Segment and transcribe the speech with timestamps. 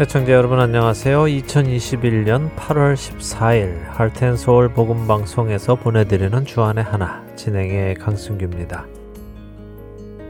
[0.00, 1.22] 애청자 여러분 안녕하세요.
[1.24, 8.86] 2021년 8월 14일 할텐 서울 복음 방송에서 보내드리는 주안의 하나 진행의 강승규입니다.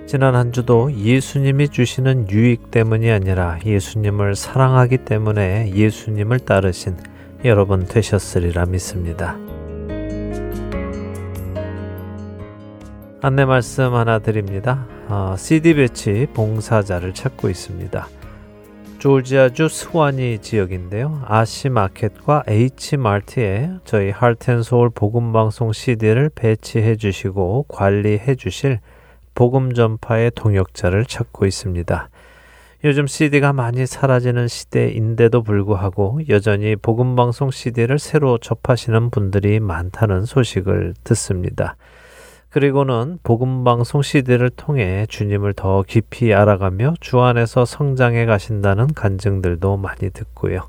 [0.06, 6.96] 지난 한 주도 예수님이 주시는 유익 때문이 아니라 예수님을 사랑하기 때문에 예수님을 따르신
[7.44, 9.36] 여러분 되셨으리라 믿습니다.
[13.20, 14.86] 안내 말씀 하나 드립니다.
[15.08, 18.08] 어, CD 배치 봉사자를 찾고 있습니다.
[18.98, 21.22] 조지아주 스와니 지역인데요.
[21.24, 28.80] 아시 마켓과 H 마트에 저희 할텐소울 복음 방송 CD를 배치해 주시고 관리해 주실
[29.36, 32.10] 복음 전파의 동역자를 찾고 있습니다.
[32.84, 40.94] 요즘 CD가 많이 사라지는 시대인데도 불구하고 여전히 복음 방송 CD를 새로 접하시는 분들이 많다는 소식을
[41.04, 41.76] 듣습니다.
[42.50, 50.66] 그리고는 복음방송 CD를 통해 주님을 더 깊이 알아가며 주 안에서 성장해 가신다는 간증들도 많이 듣고요.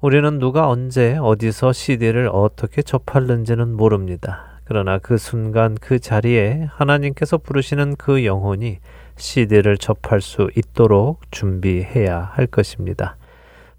[0.00, 4.60] 우리는 누가 언제 어디서 CD를 어떻게 접할는지는 모릅니다.
[4.64, 8.78] 그러나 그 순간 그 자리에 하나님께서 부르시는 그 영혼이
[9.16, 13.16] CD를 접할 수 있도록 준비해야 할 것입니다.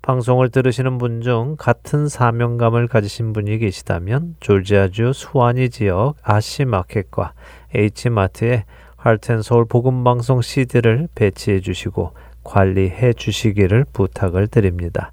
[0.05, 7.33] 방송을 들으시는 분 중 같은 사명감을 가지신 분이 계시다면 졸지아주 수완이 지역 아시 마켓과
[7.73, 8.65] H마트에
[8.97, 15.11] 할텐서울 복음 방송 CD를 배치해 주시고 관리해 주시기를 부탁을 드립니다.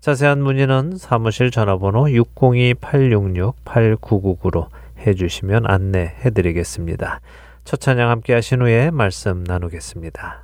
[0.00, 4.66] 자세한 문의는 사무실 전화번호 602-866-8999로
[5.06, 7.20] 해 주시면 안내해 드리겠습니다.
[7.62, 10.43] 첫 찬양 함께 하신 후에 말씀 나누겠습니다.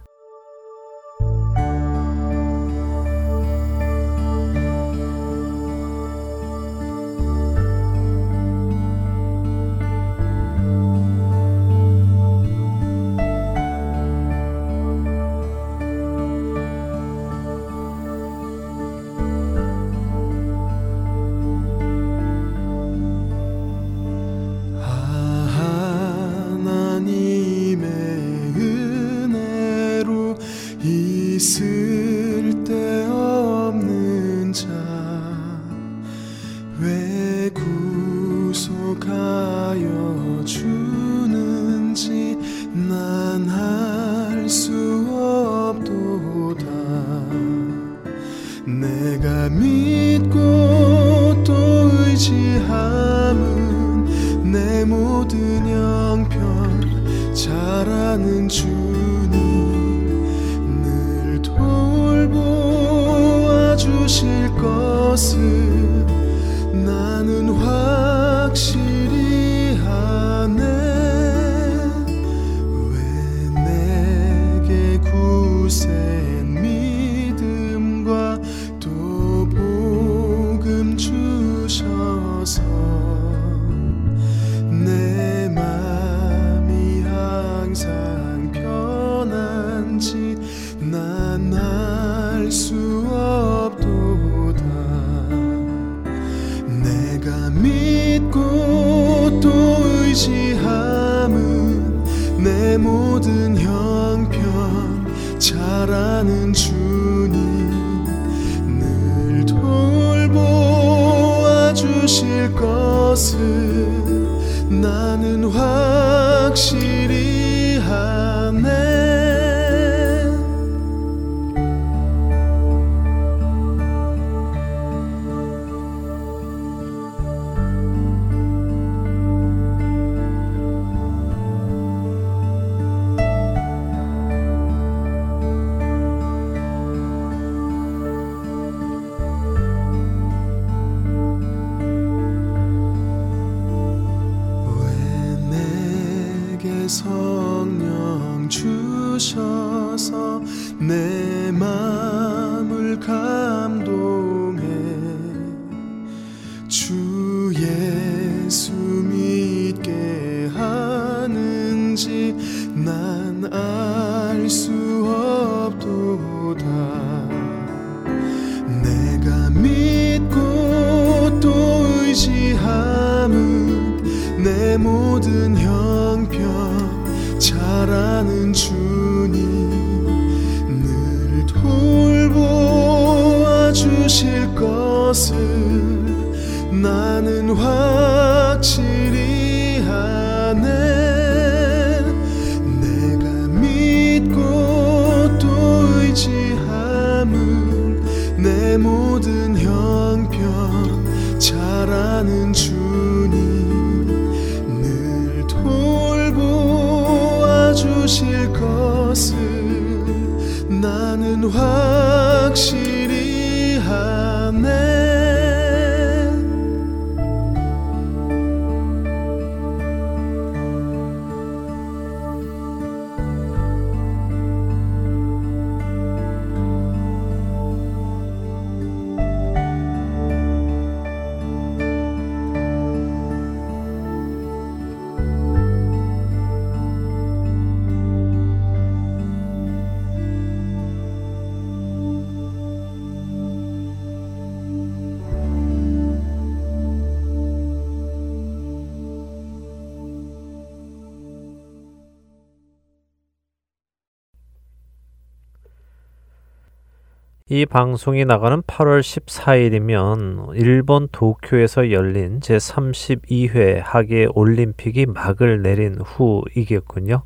[257.52, 267.22] 이 방송이 나가는 8월 14일이면 일본 도쿄에서 열린 제32회 하계 올림픽이 막을 내린 후이겠군요.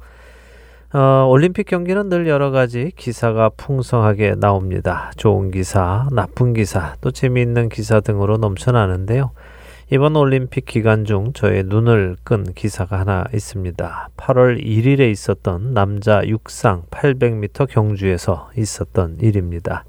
[0.95, 5.13] 어, 올림픽 경기는 늘 여러 가지 기사가 풍성하게 나옵니다.
[5.19, 9.33] 좋은 기사, 나쁜 기사, 또 재미있는 기사 등으로 넘쳐나는데요.
[9.93, 14.09] 이번 올림픽 기간 중 저의 눈을 끈 기사가 하나 있습니다.
[14.17, 19.85] 8월 1일에 있었던 남자 육상 800m 경주에서 있었던 일입니다.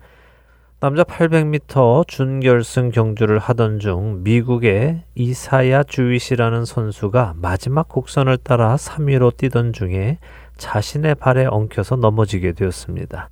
[0.81, 9.71] 남자 800m 준결승 경주를 하던 중 미국의 이사야 주윗이라는 선수가 마지막 곡선을 따라 3위로 뛰던
[9.71, 10.19] 중에
[10.57, 13.29] 자신의 발에 엉켜서 넘어지게 되었습니다.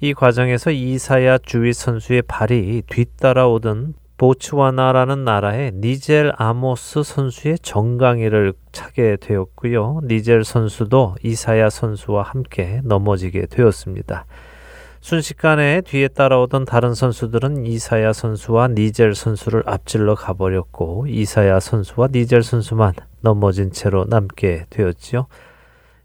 [0.00, 10.02] 이 과정에서 이사야 주윗 선수의 발이 뒤따라오던 보츠와나라는 나라의 니젤 아모스 선수의 정강이를 차게 되었고요.
[10.04, 14.26] 니젤 선수도 이사야 선수와 함께 넘어지게 되었습니다.
[15.02, 22.92] 순식간에 뒤에 따라오던 다른 선수들은 이사야 선수와 니젤 선수를 앞질러 가버렸고 이사야 선수와 니젤 선수만
[23.20, 25.26] 넘어진 채로 남게 되었지요.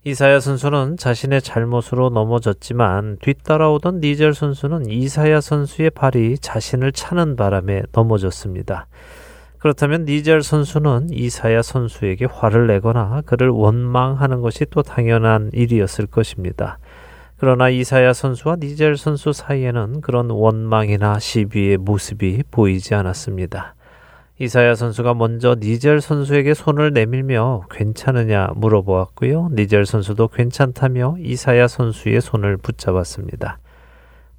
[0.03, 8.87] 이사야 선수는 자신의 잘못으로 넘어졌지만 뒤따라오던 니젤 선수는 이사야 선수의 발이 자신을 차는 바람에 넘어졌습니다.
[9.59, 16.79] 그렇다면 니젤 선수는 이사야 선수에게 화를 내거나 그를 원망하는 것이 또 당연한 일이었을 것입니다.
[17.39, 23.75] 그러나 이사야 선수와 니젤 선수 사이에는 그런 원망이나 시비의 모습이 보이지 않았습니다.
[24.39, 29.49] 이사야 선수가 먼저 니젤 선수에게 손을 내밀며 괜찮으냐 물어보았고요.
[29.53, 33.59] 니젤 선수도 괜찮다며 이사야 선수의 손을 붙잡았습니다.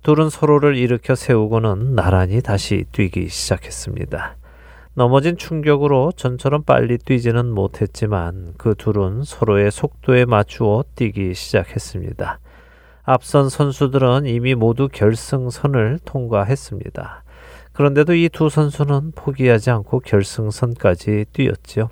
[0.03, 4.37] 둘은 서로를 일으켜 세우고는 나란히 다시 뛰기 시작했습니다.
[4.95, 12.41] 넘어진 충격으로 전처럼 빨리 뛰지는 못했지만 그 둘은 서로의 속도에 맞추어 뛰기 시작했습니다.
[13.10, 17.22] 앞선 선수들은 이미 모두 결승선을 통과했습니다.
[17.72, 21.88] 그런데도 이 두 선수는 포기하지 않고 결승선까지 뛰었지요.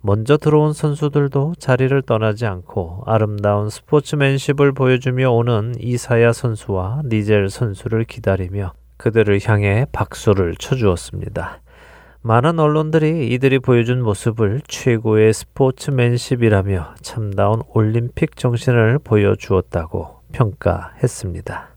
[0.00, 8.72] 먼저 들어온 선수들도 자리를 떠나지 않고 아름다운 스포츠맨십을 보여주며 오는 이사야 선수와 니젤 선수를 기다리며
[8.96, 11.60] 그들을 향해 박수를 쳐주었습니다.
[12.22, 21.69] 많은 언론들이 이들이 보여준 모습을 최고의 스포츠맨십이라며 참다운 올림픽 정신을 보여주었다고 평가했습니다.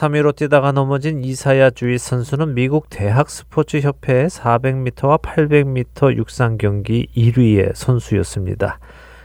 [0.00, 7.74] 3위로 뛰다가 넘어진 이사야 주의 선수는 미국 대학 스포츠 협회 400m와 800m 육상 경기 1위의
[7.74, 8.78] 선수였습니다.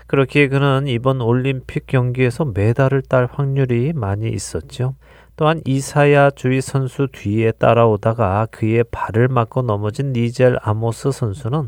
[0.08, 4.96] 그렇기에 그는 이번 올림픽 경기에서 메달을 딸 확률이 많이 있었죠.
[5.38, 11.68] 또한 이사야 주의 선수 뒤에 따라오다가 그의 발을 맞고 넘어진 니젤 아모스 선수는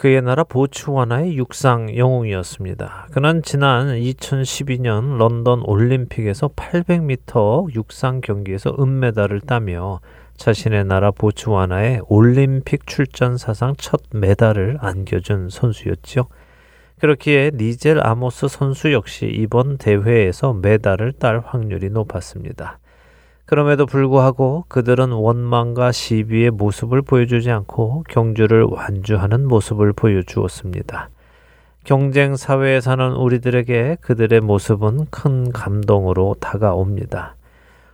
[0.00, 3.08] 그의 나라 보츠와나의 육상 영웅이었습니다.
[3.12, 10.00] 그는 지난 2012년 런던 올림픽에서 800m 육상 경기에서 은메달을 따며
[10.38, 16.28] 자신의 나라 보츠와나의 올림픽 출전 사상 첫 메달을 안겨준 선수였죠.
[16.98, 22.78] 그렇기에 니젤 아모스 선수 역시 이번 대회에서 메달을 딸 확률이 높았습니다.
[23.50, 31.10] 그럼에도 불구하고 그들은 원망과 시비의 모습을 보여주지 않고 경주를 완주하는 모습을 보여주었습니다.
[31.82, 37.34] 경쟁 사회에 사는 우리들에게 그들의 모습은 큰 감동으로 다가옵니다.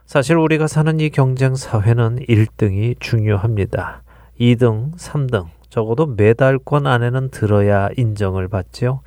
[0.04, 4.02] 사실 우리가 사는 이 경쟁 사회는 1등이 중요합니다.
[4.38, 9.00] 2등, 3등, 적어도 메달권 안에는 들어야 인정을 받지요.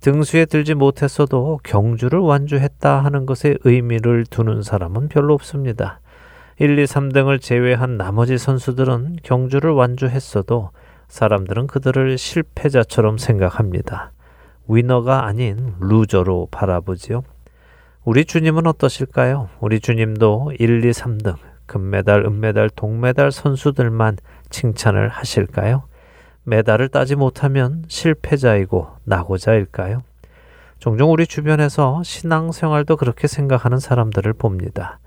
[0.00, 6.00] 등수에 들지 못했어도 경주를 완주했다 하는 것에 의미를 두는 사람은 별로 없습니다.
[6.58, 10.70] 1, 2, 3등을 제외한 나머지 선수들은 경주를 완주했어도
[11.08, 14.12] 사람들은 그들을 실패자처럼 생각합니다.
[14.68, 17.22] 위너가 아닌 루저로 바라보지요.
[18.04, 19.50] 우리 주님은 어떠실까요?
[19.60, 24.16] 우리 주님도 1, 2, 3등, 금메달, 은메달, 동메달 선수들만
[24.48, 25.89] 칭찬을 하실까요?
[26.44, 30.02] 메달을 따지 못하면 실패자이고 낙오자일까요?
[30.78, 34.98] 종종 우리 주변에서 신앙생활도 그렇게 생각하는 사람들을 봅니다.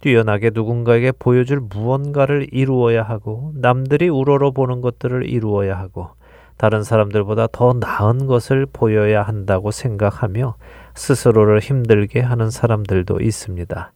[0.00, 6.10] 뛰어나게 누군가에게 보여줄 무언가를 이루어야 하고 남들이 우러러 보는 것들을 이루어야 하고
[6.56, 10.56] 다른 사람들보다 더 나은 것을 보여야 한다고 생각하며
[10.94, 13.92] 스스로를 힘들게 하는 사람들도 있습니다.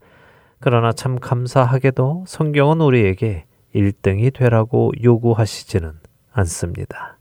[0.61, 6.02] 그러나 참 감사하게도 성경은 우리에게 1등이 되라고 요구하시지는
[6.33, 7.19] 않습니다.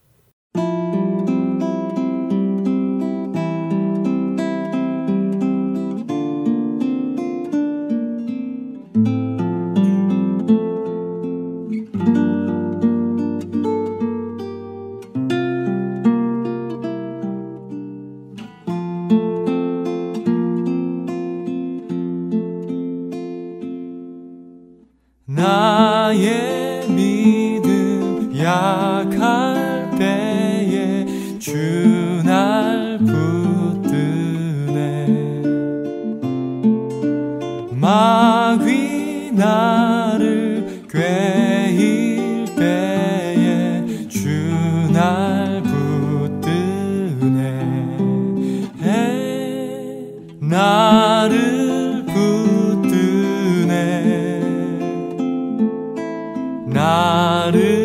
[56.72, 57.81] 나를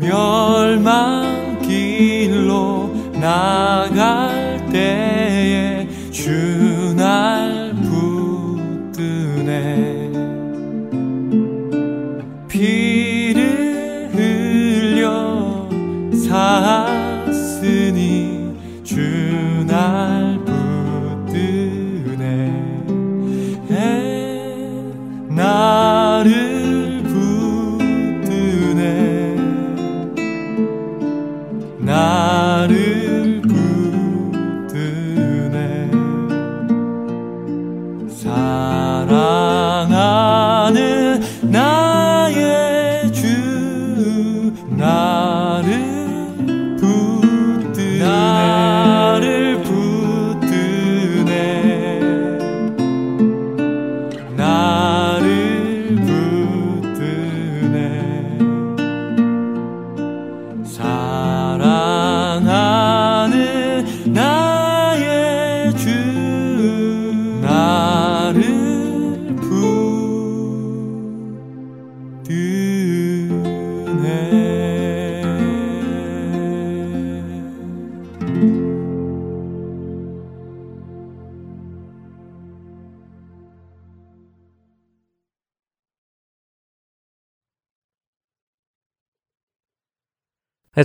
[0.00, 1.60] 멸망길로
[3.20, 3.59] 나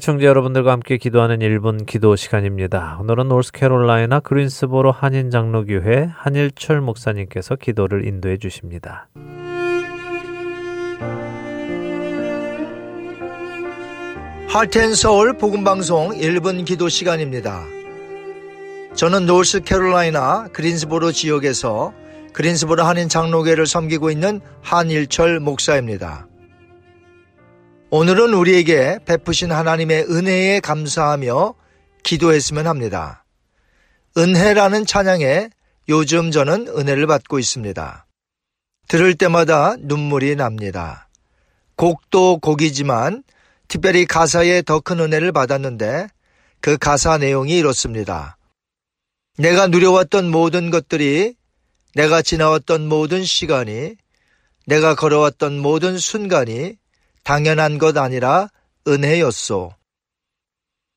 [0.06, 3.00] 애청자 여러분들과 함께 기도하는 1분 기도 시간입니다.
[3.02, 9.10] 오늘은 노스캐롤라이나 그린스보로 한인 장로교회 한일철 목사님께서 기도를 인도해 주십니다.
[14.48, 17.66] 하트앤 서울 복음 방송 1분 기도 시간입니다.
[18.94, 21.94] 저는 노스캐롤라이나 그린스보로 지역에서
[22.32, 26.28] 그린스보로 한인 장로교회를 섬기고 있는 한일철 목사입니다.
[27.98, 31.54] 오늘은 우리에게 베푸신 하나님의 은혜에 감사하며
[32.04, 33.24] 기도했으면 합니다.
[34.18, 35.50] 은혜라는 찬양에
[35.88, 38.06] 요즘 저는 은혜를 받고 있습니다.
[38.90, 41.08] 들을 때마다 눈물이 납니다.
[41.78, 43.24] 곡도 곡이지만
[43.70, 46.10] 특별히 가사에 더 큰 은혜를 받았는데
[46.60, 48.36] 그 가사 내용이 이렇습니다.
[49.38, 51.36] 내가 누려왔던 모든 것들이
[51.94, 53.96] 내가 지나왔던 모든 시간이
[54.66, 56.76] 내가 걸어왔던 모든 순간이
[57.26, 58.50] 당연한 것 아니라
[58.88, 59.74] 은혜였소.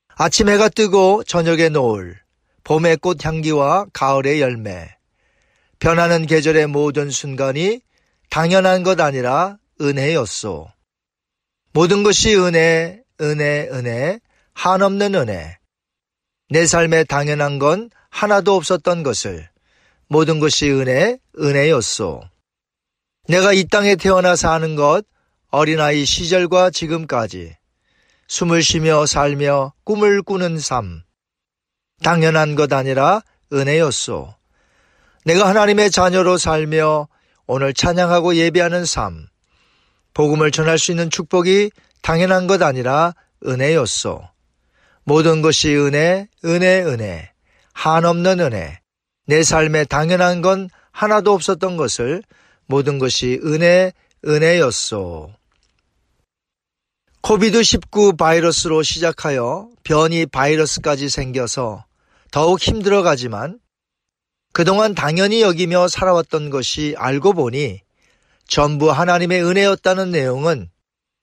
[0.09, 2.19] 아침 해가 뜨고 저녁의 노을,
[2.63, 4.95] 봄의 꽃 향기와 가을의 열매,
[5.79, 7.81] 변하는 계절의 모든 순간이
[8.29, 10.71] 당연한 것 아니라 은혜였소.
[11.73, 14.19] 모든 것이 은혜, 은혜, 은혜,
[14.53, 15.57] 한없는 은혜.
[16.51, 19.49] 내 삶에 당연한 건 하나도 없었던 것을
[20.07, 22.21] 모든 것이 은혜, 은혜였소.
[23.27, 25.05] 내가 이 땅에 태어나 사는 것
[25.51, 27.55] 어린아이 시절과 지금까지
[28.27, 31.01] 숨을 쉬며 살며 꿈을 꾸는 삶.
[32.03, 34.35] 당연한 것 아니라 은혜였소.
[35.25, 37.07] 내가 하나님의 자녀로 살며
[37.47, 39.25] 오늘 찬양하고 예배하는 삶.
[40.13, 41.71] 복음을 전할 수 있는 축복이
[42.03, 44.21] 당연한 것 아니라 은혜였소.
[45.03, 47.31] 모든 것이 은혜, 은혜, 은혜.
[47.73, 48.79] 한없는 은혜.
[49.25, 52.21] 내 삶에 당연한 건 하나도 없었던 것을
[52.67, 53.93] 모든 것이 은혜,
[54.27, 55.38] 은혜였소.
[57.21, 61.85] 코비드19 바이러스로 시작하여 변이 바이러스까지 생겨서
[62.31, 63.59] 더욱 힘들어가지만
[64.53, 67.81] 그동안 당연히 여기며 살아왔던 것이 알고 보니
[68.47, 70.69] 전부 하나님의 은혜였다는 내용은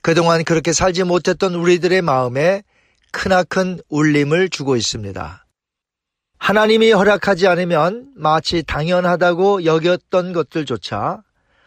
[0.03, 2.63] 그동안 그렇게 살지 못했던 우리들의 마음에
[3.11, 5.45] 크나큰 울림을 주고 있습니다.
[6.39, 11.23] 하나님이 허락하지 않으면 마치 당연하다고 여겼던 것들조차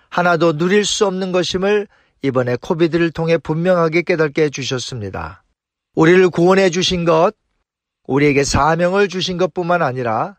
[0.09, 1.87] 하나도 누릴 수 없는 것임을
[2.21, 5.43] 이번에 코비드를 통해 분명하게 깨닫게 해주셨습니다.
[5.95, 7.33] 우리를 구원해 주신 것,
[8.07, 10.35] 우리에게 사명을 주신 것 뿐만 아니라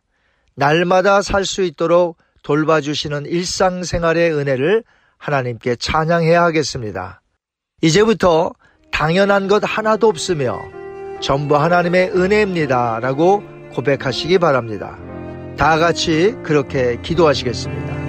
[0.57, 4.83] 날마다 살 수 있도록 돌봐주시는 일상생활의 은혜를
[5.19, 7.21] 하나님께 찬양해야 하겠습니다.
[7.83, 8.53] 이제부터
[8.91, 10.59] 당연한 것 하나도 없으며
[11.21, 13.01] 전부 하나님의 은혜입니다.
[13.01, 14.99] 라고 고백하시기 바랍니다.
[15.57, 18.00] 다 같이 그렇게 기도하시겠습니다.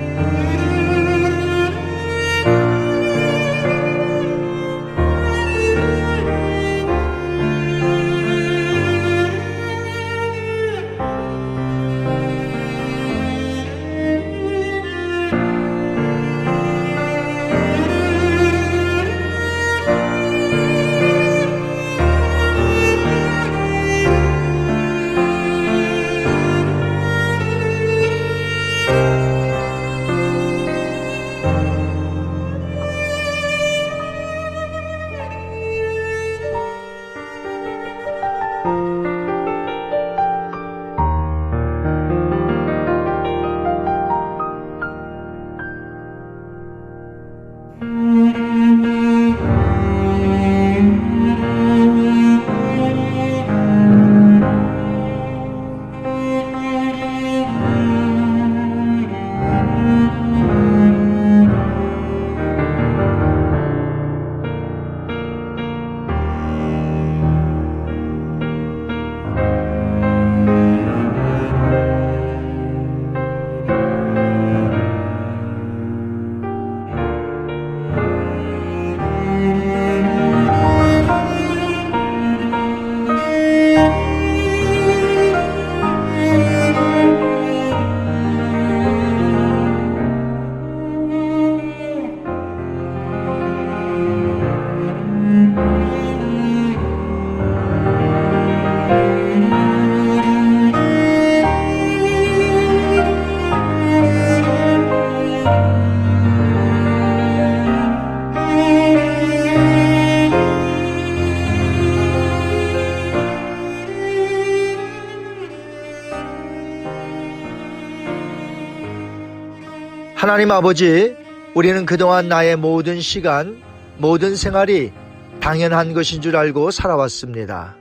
[120.31, 121.13] 하나님 아버지,
[121.55, 123.61] 우리는 그동안 나의 모든 시간,
[123.97, 124.93] 모든 생활이
[125.41, 127.75] 당연한 것인 줄 알고 살아왔습니다.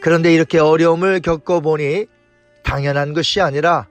[0.00, 2.06] 그런데 이렇게 어려움을 겪어보니
[2.62, 3.88] 당연한 것이 아니라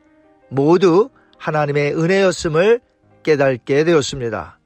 [0.48, 2.80] 모두 하나님의 은혜였음을
[3.24, 4.58] 깨닫게 되었습니다.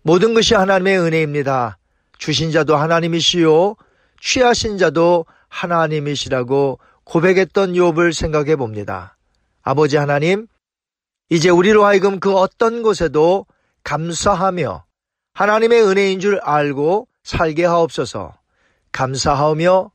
[0.00, 1.76] 모든 것이 하나님의 은혜입니다.
[2.16, 3.76] 주신 자도 하나님이시요,
[4.18, 9.18] 취하신 자도 하나님이시라고 고백했던 욥을 생각해 봅니다.
[9.62, 10.46] 아버지 하나님,
[11.28, 13.46] 이제 우리로 하여금 그 어떤 곳에도
[13.84, 14.84] 감사하며
[15.32, 18.34] 하나님의 은혜인 줄 알고 살게 하옵소서
[18.92, 19.90] 감사하오며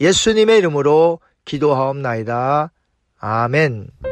[0.00, 2.72] 예수님의 이름으로 기도하옵나이다.
[3.18, 4.11] 아멘.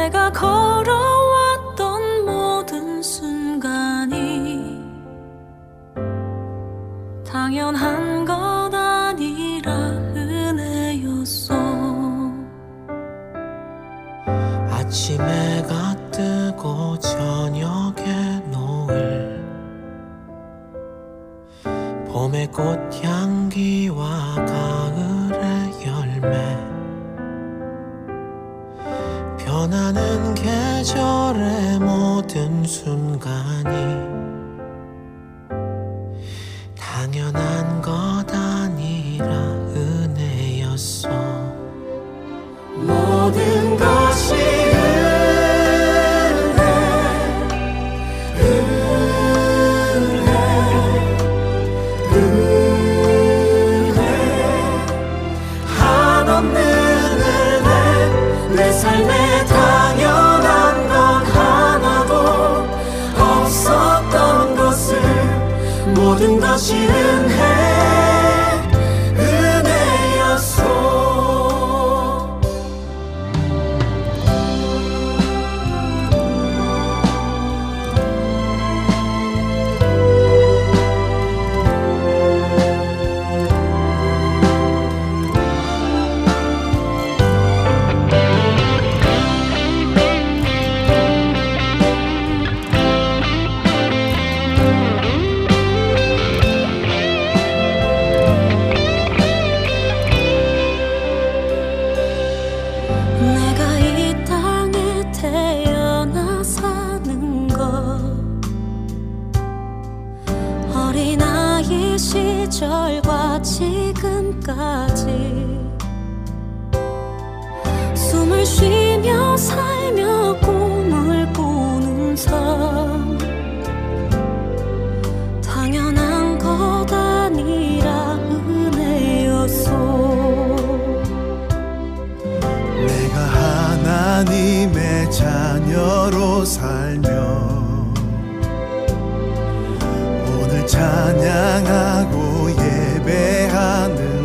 [0.00, 4.80] 내가 걸어왔던 모든 순간이
[7.30, 8.34] 당연한 것
[8.72, 9.70] 아니라
[10.16, 11.54] 은혜였어.
[14.70, 19.44] 아침 해가 뜨고 저녁에 노을
[22.08, 23.79] 봄의 꽃향기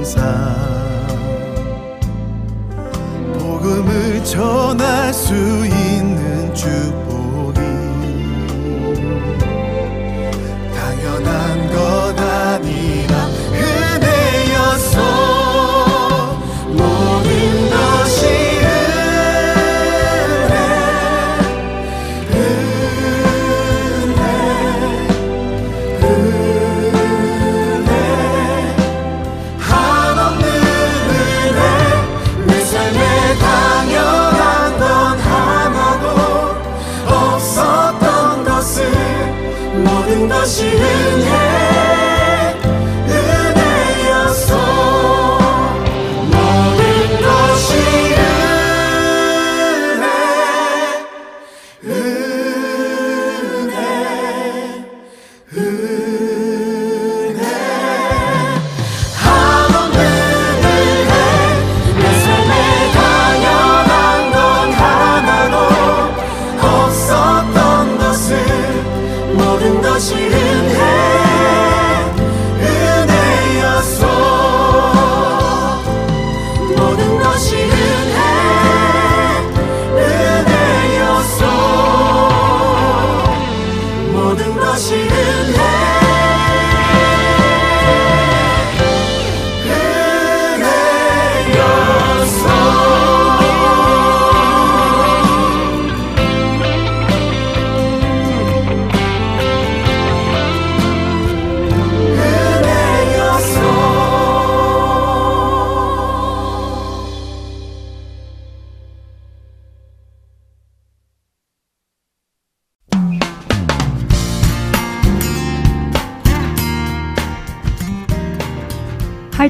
[0.06, 0.24] 삶
[3.40, 5.75] 복음을 전할 수 있는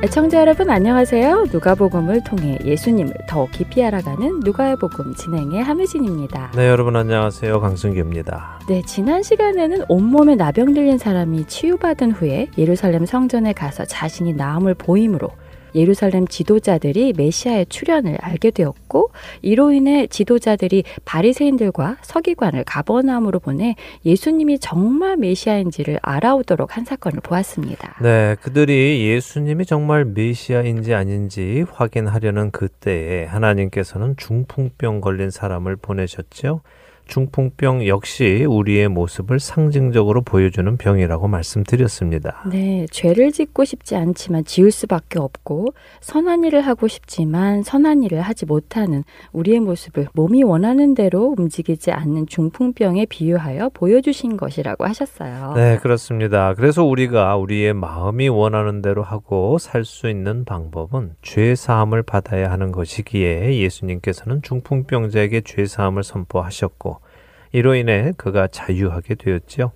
[0.00, 1.46] 애청자 여러분 안녕하세요.
[1.50, 6.52] 누가복음을 통해 예수님을 더 깊이 알아가는 누가의 복음 진행의 함혜진입니다.
[6.54, 7.60] 네, 여러분 안녕하세요.
[7.60, 8.60] 강승규입니다.
[8.68, 15.30] 네, 지난 시간에는 온몸에 나병 들린 사람이 치유받은 후에 예루살렘 성전에 가서 자신이 나음을 보임으로
[15.78, 19.10] 예루살렘 지도자들이 메시아의 출현을 알게 되었고
[19.42, 27.96] 이로 인해 지도자들이 바리새인들과 서기관을 가버나움으로 보내 예수님이 정말 메시아인지를 알아오도록 한 사건을 보았습니다.
[28.02, 36.62] 네, 그들이 예수님이 정말 메시아인지 아닌지 확인하려는 그때에 하나님께서는 중풍병 걸린 사람을 보내셨죠.
[37.08, 42.44] 중풍병 역시 우리의 모습을 상징적으로 보여주는 병이라고 말씀드렸습니다.
[42.48, 48.46] 네, 죄를 짓고 싶지 않지만 지을 수밖에 없고 선한 일을 하고 싶지만 선한 일을 하지
[48.46, 55.54] 못하는 우리의 모습을 몸이 원하는 대로 움직이지 않는 중풍병에 비유하여 보여주신 것이라고 하셨어요.
[55.56, 56.54] 네, 그렇습니다.
[56.54, 62.72] 그래서 우리가 우리의 마음이 원하는 대로 하고 살 수 있는 방법은 죄 사함을 받아야 하는
[62.72, 66.97] 것이기에 예수님께서는 중풍병자에게 죄 사함을 선포하셨고
[67.52, 69.72] 이로 인해 그가 자유하게 되었지요.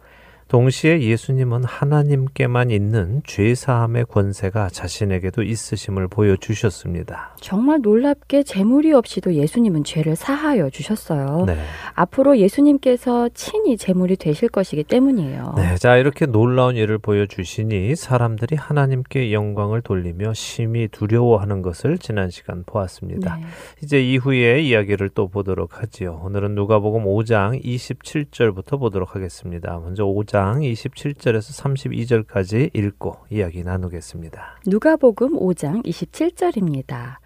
[0.52, 7.36] 동시에 예수님은 하나님께만 있는 죄 사함의 권세가 자신에게도 있으심을 보여주셨습니다.
[7.40, 11.44] 정말 놀랍게 재물이 없이도 예수님은 죄를 사하여 주셨어요.
[11.46, 11.56] 네.
[11.94, 15.54] 앞으로 예수님께서 친히 재물이 되실 것이기 때문이에요.
[15.56, 22.62] 네, 자 이렇게 놀라운 일을 보여주시니 사람들이 하나님께 영광을 돌리며 심히 두려워하는 것을 지난 시간
[22.66, 23.36] 보았습니다.
[23.36, 23.46] 네.
[23.82, 26.20] 이제 이후의 이야기를 또 보도록 하지요.
[26.22, 29.78] 오늘은 누가복음 5장 27절부터 보도록 하겠습니다.
[29.78, 34.60] 먼저 5장 27절에서 32절까지 읽고 이야기 나누겠습니다.
[34.66, 37.16] 누가복음 5장 27절입니다.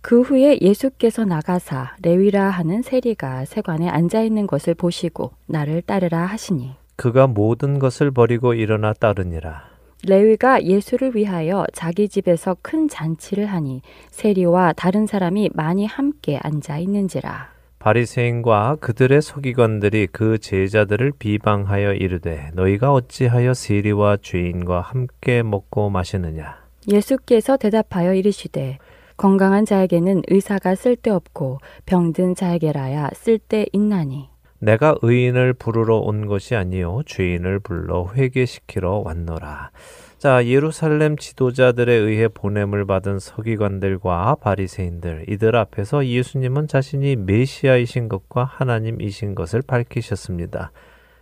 [0.00, 6.76] 그 후에 예수께서 나가사 레위라 하는 세리가 세관에 앉아 있는 것을 보시고 나를 따르라 하시니
[6.96, 9.68] 그가 모든 것을 버리고 일어나 따르니라.
[10.06, 17.57] 레위가 예수를 위하여 자기 집에서 큰 잔치를 하니 세리와 다른 사람이 많이 함께 앉아 있는지라.
[17.78, 26.56] 바리새인과 그들의 서기관들이 그 제자들을 비방하여 이르되 너희가 어찌하여 세리와 죄인과 함께 먹고 마시느냐
[26.88, 28.78] 예수께서 대답하여 이르시되
[29.16, 34.28] 건강한 자에게는 의사가 쓸데없고 병든 자에게라야 쓸데 있나니
[34.60, 39.70] 내가 의인을 부르러 온 것이 아니요 죄인을 불러 회개시키러 왔노라.
[40.18, 49.36] 자, 예루살렘 지도자들에 의해 보냄을 받은 서기관들과 바리새인들 이들 앞에서 예수님은 자신이 메시아이신 것과 하나님이신
[49.36, 50.72] 것을 밝히셨습니다.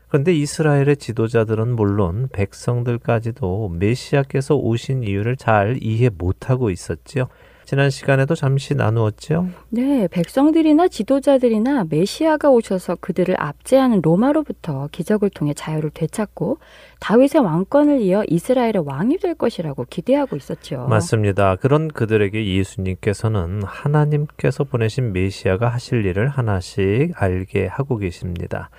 [0.09, 7.29] 그런데 이스라엘의 지도자들은 물론 백성들까지도 메시아께서 오신 이유를 잘 이해 못하고 있었지요.
[7.67, 9.49] 지난 시간에도 잠시 나누었죠.
[9.71, 16.59] 네, 백성들이나 지도자들이나 메시아가 오셔서 그들을 압제하는 로마로부터 기적을 통해 자유를 되찾고
[17.01, 20.87] 다윗의 왕권을 이어 이스라엘의 왕이 될 것이라고 기대하고 있었죠.
[20.89, 21.57] 맞습니다.
[21.57, 28.71] 그런 그들에게 예수님께서는 하나님께서 보내신 메시아가 하실 일을 하나씩 알게 하고 계십니다.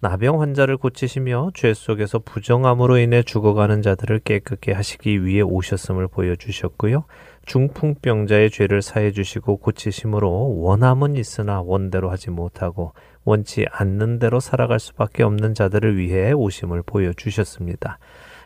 [0.00, 7.04] 나병 환자를 고치시며 죄 속에서 부정함으로 인해 죽어가는 자들을 깨끗게 하시기 위해 오셨음을 보여주셨고요.
[7.46, 12.92] 중풍병자의 죄를 사해 주시고 고치심으로 원함은 있으나 원대로 하지 못하고
[13.24, 17.98] 원치 않는 대로 살아갈 수밖에 없는 자들을 위해 오심을 보여주셨습니다.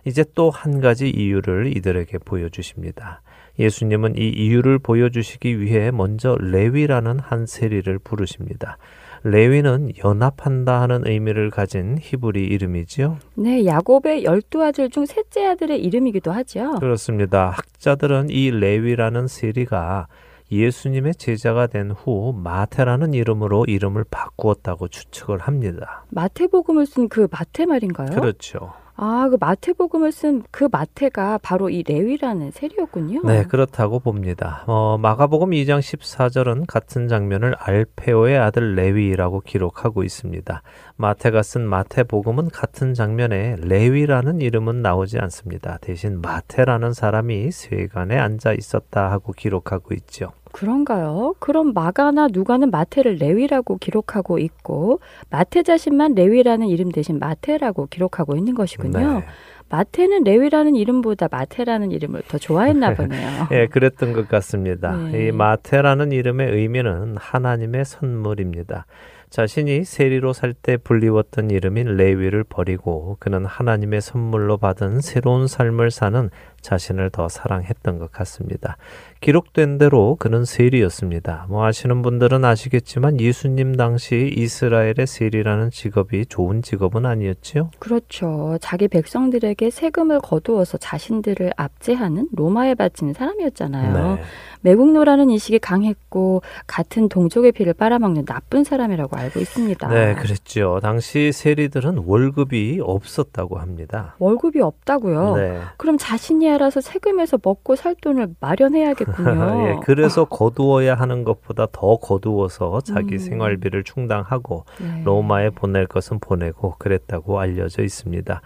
[0.04, 3.22] 이제 또 한 가지 이유를 이들에게 보여주십니다.
[3.58, 8.78] 예수님은 이 이유를 보여주시기 위해 먼저 레위라는 한 세리를 부르십니다.
[9.22, 13.18] 레위는 연합한다 하는 의미를 가진 히브리 이름이지요.
[13.34, 16.76] 네, 야곱의 열두 아들 중 셋째 아들의 이름이기도 하죠.
[16.80, 17.50] 그렇습니다.
[17.50, 20.06] 학자들은 이 레위라는 세리가
[20.50, 26.04] 예수님의 제자가 된 후 마테라는 이름으로 이름을 바꾸었다고 추측을 합니다.
[26.10, 28.10] 마태복음을 쓴 그 마태 말인가요?
[28.10, 28.72] 그렇죠.
[29.02, 33.22] 아, 그 마태복음을 쓴 그 마태가 바로 이 레위라는 세리였군요.
[33.24, 34.62] 네, 그렇다고 봅니다.
[34.66, 40.62] 어, 마가복음 2장 14절은 같은 장면을 알페오의 아들 레위라고 기록하고 있습니다.
[40.96, 45.78] 마태가 쓴 마태복음은 같은 장면에 레위라는 이름은 나오지 않습니다.
[45.80, 50.32] 대신 마태라는 사람이 세관에 앉아 있었다 하고 기록하고 있죠.
[50.52, 51.34] 그런가요?
[51.38, 58.54] 그럼 마가나 누가는 마태를 레위라고 기록하고 있고 마태 자신만 레위라는 이름 대신 마태라고 기록하고 있는
[58.54, 59.20] 것이군요.
[59.20, 59.24] 네.
[59.68, 63.46] 마태는 레위라는 이름보다 마태라는 이름을 더 좋아했나 보네요.
[63.52, 64.96] 예, 그랬던 것 같습니다.
[64.96, 65.28] 네.
[65.28, 68.86] 이 마테라는 이름의 의미는 하나님의 선물입니다.
[69.30, 76.30] 자신이 세리로 살 때 불리웠던 이름인 레위를 버리고 그는 하나님의 선물로 받은 새로운 삶을 사는
[76.62, 78.76] 자신을 더 사랑했던 것 같습니다.
[79.20, 81.46] 기록된 대로 그는 세리였습니다.
[81.48, 87.70] 뭐 아시는 분들은 아시겠지만 예수님 당시 이스라엘의 세리라는 직업이 좋은 직업은 아니었지요.
[87.78, 88.56] 그렇죠.
[88.60, 94.16] 자기 백성들에게 세금을 거두어서 자신들을 압제하는 로마에 바치는 사람이었잖아요.
[94.16, 94.22] 네.
[94.62, 99.88] 매국노라는 인식이 강했고 같은 동족의 피를 빨아먹는 나쁜 사람이라고 알고 있습니다.
[99.88, 100.80] 네, 그랬죠.
[100.82, 104.14] 당시 세리들은 월급이 없었다고 합니다.
[104.18, 105.36] 월급이 없다고요?
[105.36, 105.60] 네.
[105.76, 109.68] 그럼 자신이 알아서 세금에서 먹고 살 돈을 마련해야겠 군요.
[109.68, 113.18] 예, 그래서 거두어야 하는 것보다 더 거두어서 자기 음.
[113.18, 115.02] 생활비를 충당하고 네.
[115.04, 118.42] 로마에 보낼 것은 보내고 그랬다고 알려져 있습니다.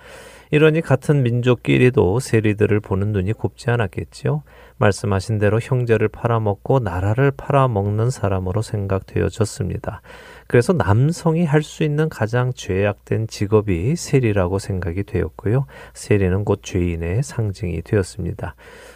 [0.51, 4.45] 이러니 같은 민족끼리도 세리들을 보는 눈이 곱지 않았겠지요.
[4.77, 10.01] 말씀하신 대로 형제를 팔아먹고 나라를 팔아먹는 사람으로 생각되어졌습니다.
[10.47, 15.67] 그래서 남성이 할 수 있는 가장 죄악된 직업이 세리라고 생각이 되었고요.
[15.95, 18.55] 세리는 곧 죄인의 상징이 되었습니다.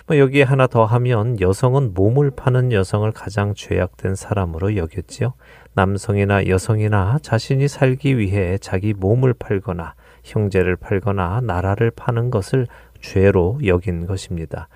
[0.08, 5.34] 뭐 여기에 하나 더 하면 여성은 몸을 파는 여성을 가장 죄악된 사람으로 여겼지요.
[5.74, 9.94] 남성이나 여성이나 자신이 살기 위해 자기 몸을 팔거나
[10.24, 12.66] 형제를 팔거나 나라를 파는 것을
[13.02, 14.68] 죄로 여긴 것입니다.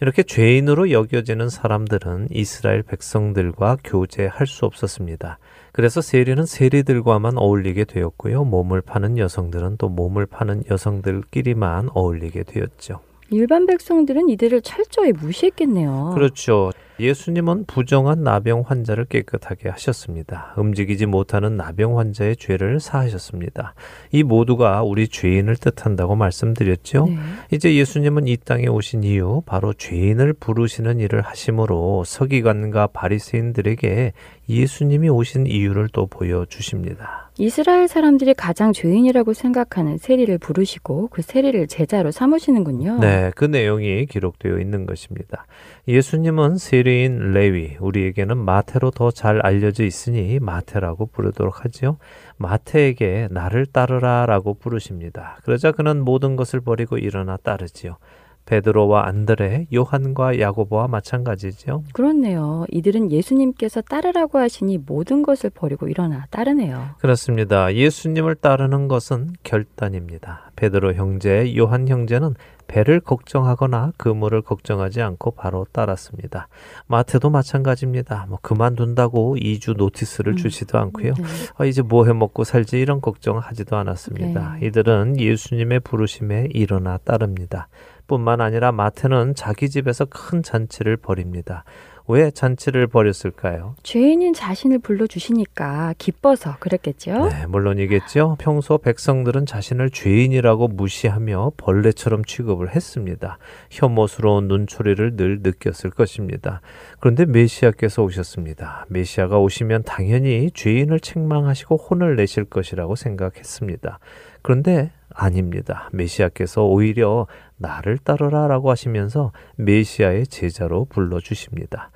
[0.00, 5.40] 이렇게 죄인으로 여겨지는 사람들은 이스라엘 백성들과 교제할 수 없었습니다.
[5.72, 8.44] 그래서 세리는 세리들과만 어울리게 되었고요.
[8.44, 13.00] 몸을 파는 여성들은 또 몸을 파는 여성들끼리만 어울리게 되었죠.
[13.30, 16.12] 일반 백성들은 이들을 철저히 무시했겠네요.
[16.14, 16.70] 그렇죠.
[16.98, 20.54] 예수님은 부정한 나병 환자를 깨끗하게 하셨습니다.
[20.56, 23.74] 움직이지 못하는 나병 환자의 죄를 사하셨습니다.
[24.12, 27.06] 이 모두가 우리 죄인을 뜻한다고 말씀드렸죠.
[27.06, 27.18] 네.
[27.50, 34.12] 이제 예수님은 이 땅에 오신 이유 바로 죄인을 부르시는 일을 하심으로 서기관과 바리새인들에게
[34.48, 37.25] 예수님이 오신 이유를 또 보여 주십니다.
[37.38, 42.98] 이스라엘 사람들이 가장 죄인이라고 생각하는 세리를 부르시고 그 세리를 제자로 삼으시는군요.
[43.00, 45.46] 네, 그 내용이 기록되어 있는 것입니다.
[45.86, 51.98] 예수님은 세리인 레위, 우리에게는 마태로 더 잘 알려져 있으니 마태라고 부르도록 하지요.
[52.38, 55.38] 마태에게 나를 따르라라고 부르십니다.
[55.44, 57.98] 그러자 그는 모든 것을 버리고 일어나 따르지요.
[58.46, 61.82] 베드로와 안드레, 요한과 야고보와 마찬가지죠.
[61.92, 62.64] 그렇네요.
[62.70, 66.90] 이들은 예수님께서 따르라고 하시니 모든 것을 버리고 일어나 따르네요.
[66.98, 67.74] 그렇습니다.
[67.74, 70.50] 예수님을 따르는 것은 결단입니다.
[70.56, 72.34] 베드로 형제, 요한 형제는
[72.68, 76.48] 배를 걱정하거나 그물을 걱정하지 않고 바로 따랐습니다.
[76.88, 78.26] 마태도 마찬가지입니다.
[78.28, 80.36] 뭐 그만둔다고 2주 노티스를 음.
[80.36, 81.14] 주지도 않고요.
[81.14, 81.22] 네.
[81.58, 84.56] 아, 이제 뭐 해 먹고 살지 이런 걱정하지도 않았습니다.
[84.60, 84.66] 네.
[84.66, 87.68] 이들은 예수님의 부르심에 일어나 따릅니다.
[88.06, 91.64] 뿐만 아니라 마태는 자기 집에서 큰 잔치를 벌입니다.
[92.08, 93.74] 왜 잔치를 벌였을까요?
[93.82, 97.28] 죄인인 자신을 불러주시니까 기뻐서 그랬겠죠?
[97.28, 98.36] 네, 물론이겠죠.
[98.38, 103.38] 평소 백성들은 자신을 죄인이라고 무시하며 벌레처럼 취급을 했습니다.
[103.70, 106.60] 혐오스러운 눈초리를 늘 느꼈을 것입니다.
[107.00, 108.86] 그런데 메시아께서 오셨습니다.
[108.88, 113.98] 메시아가 오시면 당연히 죄인을 책망하시고 혼을 내실 것이라고 생각했습니다.
[114.42, 115.88] 그런데 아닙니다.
[115.92, 117.26] 메시아께서 오히려
[117.58, 121.90] 나를 따르라 라고 하시면서 메시아의 제자로 불러주십니다.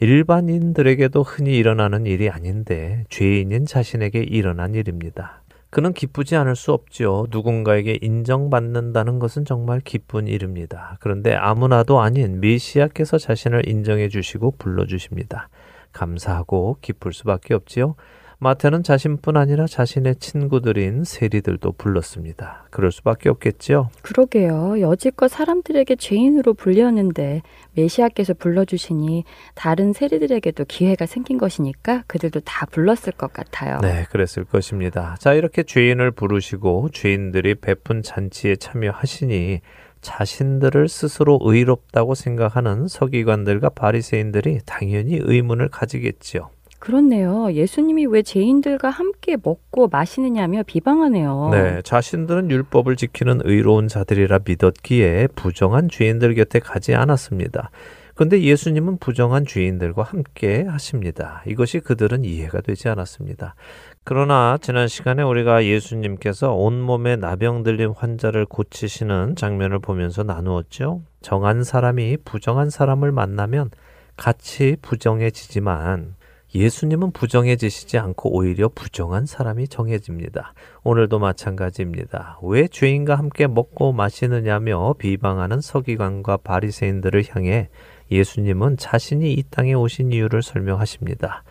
[0.00, 5.42] 일반인들에게도 흔히 일어나는 일이 아닌데 죄인인 자신에게 일어난 일입니다.
[5.70, 7.26] 그는 기쁘지 않을 수 없죠.
[7.30, 10.96] 누군가에게 인정받는다는 것은 정말 기쁜 일입니다.
[11.00, 15.48] 그런데 아무나도 아닌 메시아께서 자신을 인정해 주시고 불러 주십니다.
[15.92, 17.96] 감사하고 기쁠 수밖에 없지요.
[18.38, 22.66] 마태는 자신뿐 아니라 자신의 친구들인 세리들도 불렀습니다.
[22.70, 23.88] 그럴 수밖에 없겠지요.
[24.02, 24.80] 그러게요.
[24.80, 27.40] 여지껏 사람들에게 죄인으로 불렸는데
[27.72, 29.24] 메시아께서 불러주시니
[29.54, 33.78] 다른 세리들에게도 기회가 생긴 것이니까 그들도 다 불렀을 것 같아요.
[33.80, 35.16] 네, 그랬을 것입니다.
[35.18, 39.60] 자, 이렇게 죄인을 부르시고 죄인들이 베푼 잔치에 참여하시니
[40.02, 46.50] 자신들을 스스로 의롭다고 생각하는 서기관들과 바리새인들이 당연히 의문을 가지겠지요.
[46.78, 47.52] 그렇네요.
[47.52, 51.50] 예수님이 왜 죄인들과 함께 먹고 마시느냐며 비방하네요.
[51.52, 57.70] 네, 자신들은 율법을 지키는 의로운 자들이라 믿었기에 부정한 죄인들 곁에 가지 않았습니다.
[58.16, 61.42] 그런데 예수님은 부정한 죄인들과 함께 하십니다.
[61.46, 63.54] 이것이 그들은 이해가 되지 않았습니다.
[64.04, 71.02] 그러나 지난 시간에 우리가 예수님께서 온몸에 나병 들린 환자를 고치시는 장면을 보면서 나누었죠.
[71.20, 73.70] 정한 사람이 부정한 사람을 만나면
[74.16, 76.15] 같이 부정해지지만
[76.56, 80.54] 예수님은 부정해지시지 않고 오히려 부정한 사람이 정해집니다.
[80.84, 82.38] 오늘도 마찬가지입니다.
[82.42, 87.68] 왜 죄인과 함께 먹고 마시느냐며 비방하는 서기관과 바리새인들을 향해
[88.10, 91.42] 예수님은 자신이 이 땅에 오신 이유를 설명하십니다.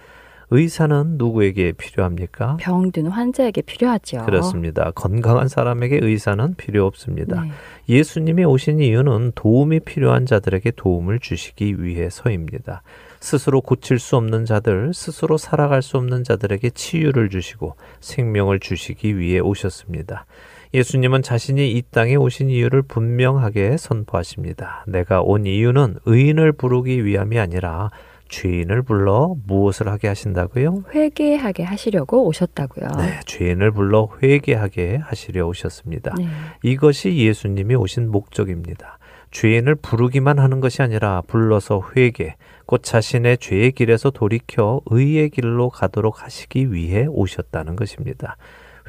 [0.51, 2.57] 의사는 누구에게 필요합니까?
[2.59, 4.25] 병든 환자에게 필요하죠.
[4.25, 4.91] 그렇습니다.
[4.91, 7.41] 건강한 사람에게 의사는 필요 없습니다.
[7.41, 7.51] 네.
[7.89, 12.83] 예수님이 오신 이유는 도움이 필요한 자들에게 도움을 주시기 위해서입니다.
[13.25, 19.39] 스스로 고칠 수 없는 자들, 스스로 살아갈 수 없는 자들에게 치유를 주시고 생명을 주시기 위해
[19.39, 20.27] 오셨습니다.
[20.75, 24.85] 예수님은 자신이 이 땅에 오신 이유를 분명하게 선포하십니다.
[24.87, 27.89] 내가 온 이유는 의인을 부르기 위함이 아니라
[28.29, 30.83] 죄인을 불러 무엇을 하게 하신다고요?
[30.93, 32.89] 회개하게 하시려고 오셨다고요.
[32.99, 36.13] 네, 죄인을 불러 회개하게 하시려 오셨습니다.
[36.19, 36.27] 네.
[36.61, 38.99] 이것이 예수님이 오신 목적입니다.
[39.31, 42.35] 죄인을 부르기만 하는 것이 아니라 불러서 회개,
[42.65, 48.37] 곧 자신의 죄의 길에서 돌이켜 의의 길로 가도록 하시기 위해 오셨다는 것입니다.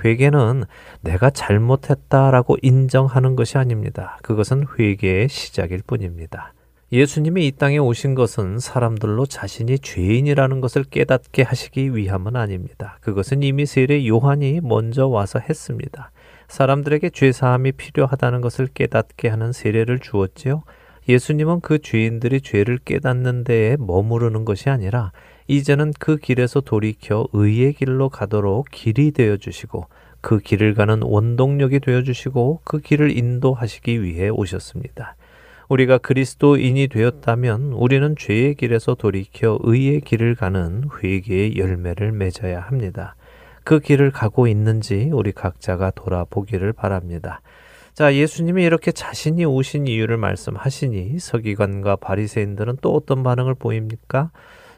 [0.04, 0.64] 회개는
[1.00, 4.18] 내가 잘못했다라고 인정하는 것이 아닙니다.
[4.22, 6.52] 그것은 회개의 시작일 뿐입니다.
[6.92, 12.98] 예수님이 이 땅에 오신 것은 사람들로 자신이 죄인이라는 것을 깨닫게 하시기 위함은 아닙니다.
[13.00, 16.12] 그것은 이미 세례 요한이 먼저 와서 했습니다.
[16.46, 20.62] 사람들에게 죄사함이 필요하다는 것을 깨닫게 하는 세례를 주었지요.
[21.08, 25.12] 예수님은 그 죄인들이 죄를 깨닫는 데에 머무르는 것이 아니라
[25.46, 29.86] 이제는 그 길에서 돌이켜 의의 길로 가도록 길이 되어 주시고
[30.20, 35.14] 그 길을 가는 원동력이 되어 주시고 그 길을 인도하시기 위해 오셨습니다.
[35.68, 43.14] 우리가 그리스도인이 되었다면 우리는 죄의 길에서 돌이켜 의의 길을 가는 회개의 열매를 맺어야 합니다.
[43.64, 47.40] 그 길을 가고 있는지 우리 각자가 돌아보기를 바랍니다.
[47.96, 54.32] 자, 예수님이 이렇게 자신이 오신 이유를 말씀하시니 서기관과 바리새인들은 또 어떤 반응을 보입니까?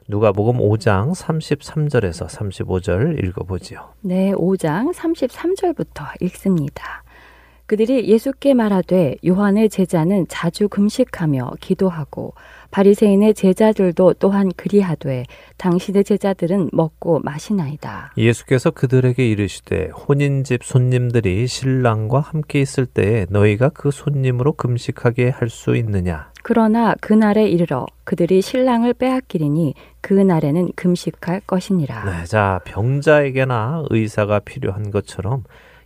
[0.06, 3.88] 누가복음 5장 33절에서 35절 읽어보지요.
[4.02, 7.02] 네, 5장 33절부터 읽습니다.
[7.66, 12.34] 그들이 예수께 말하되 요한의 제자는 자주 금식하며 기도하고
[12.70, 15.24] 바리새인의 제자들도 또한 그리하되
[15.56, 18.12] 당신의 제자들은 먹고 마시나이다.
[18.16, 25.76] 예수께서 그들에게 이르시되 혼인집 손님들이 신랑과 함께 있을 때 너희가 그 손님으로 금식하게 할 수
[25.76, 26.30] 있느냐?
[26.42, 32.04] 그러나 그날에 이르러 그들이 신랑을 빼앗기리니 그 날에는 금식할 것이니라.
[32.04, 35.44] 네, 자 병자에게나 의사가 필요한 것처럼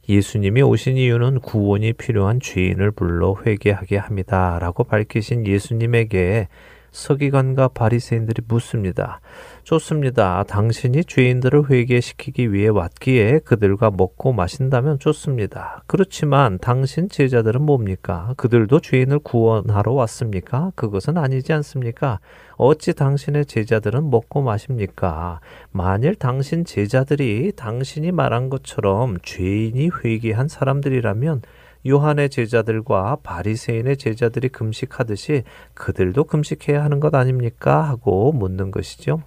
[0.09, 6.49] 예수님이 오신 이유는 구원이 필요한 죄인을 불러 회개하게 합니다라고 밝히신 예수님에게
[6.93, 9.20] 서기관과 바리새인들이 묻습니다.
[9.64, 10.45] 좋습니다.
[10.45, 15.82] 당신이 죄인들을 회개시키기 위해 왔기에 그들과 먹고 마신다면 좋습니다.
[15.86, 18.34] 그렇지만 당신 제자들은 뭡니까?
[18.36, 20.72] 그들도 죄인을 구원하러 왔습니까?
[20.74, 22.20] 그것은 아니지 않습니까?
[22.57, 25.40] 어찌 당신의 제자들은 먹고 마십니까?
[25.70, 31.43] 만일 당신 제자들이 당신이 말한 것처럼 죄인이 회개한 사람들이라면
[31.87, 35.43] 요한의 제자들과 바리새인의 제자들이 금식하듯이
[35.74, 37.83] 그들도 금식해야 하는 것 아닙니까?
[37.83, 39.22] 하고 묻는 것이죠.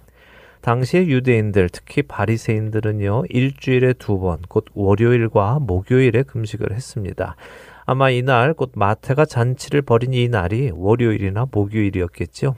[0.62, 7.36] 당시의 유대인들, 특히 바리새인들은요, 일주일에 두 번, 곧 월요일과 목요일에 금식을 했습니다.
[7.84, 12.56] 아마 이날 곧 마태가 잔치를 벌인 이 날이 월요일이나 목요일이었겠죠.